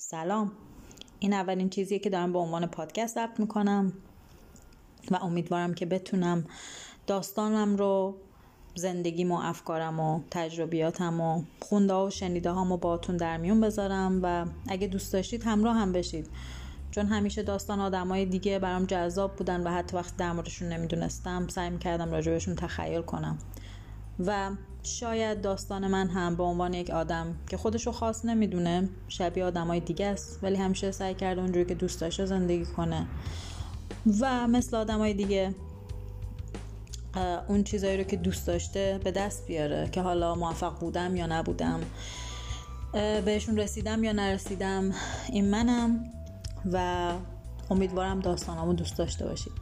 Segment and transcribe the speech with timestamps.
[0.00, 0.52] سلام.
[1.18, 3.92] این اولین چیزیه که دارم به عنوان پادکست ضبط می‌کنم
[5.10, 6.44] و امیدوارم که بتونم
[7.06, 8.16] داستانم رو
[8.74, 14.86] زندگیم و افکارم و تجربیاتم و خونده و شنیده هامو در میون بذارم و اگه
[14.86, 16.30] دوست داشتید همراه هم بشید.
[16.90, 21.70] چون همیشه داستان آدمای دیگه برام جذاب بودن و حتی وقتی در موردشون نمی‌دونستم سعی
[21.70, 23.38] می‌کردم راجبشون تخیل کنم.
[24.26, 24.50] و
[24.82, 30.06] شاید داستان من هم به عنوان یک آدم که خودشو خاص نمی‌دونه شبیه آدمای دیگه
[30.06, 33.06] است ولی همیشه سعی کرده اونجوری که دوست داشته زندگی کنه.
[34.20, 35.54] و مثل آدمای دیگه
[37.48, 41.80] اون چیزایی رو که دوست داشته به دست بیاره که حالا موفق بودم یا نبودم.
[43.24, 44.92] بهشون رسیدم یا نرسیدم
[45.32, 46.04] این منم
[46.72, 47.10] و
[47.70, 49.52] امیدوارم داستانامو دوست داشته باشید.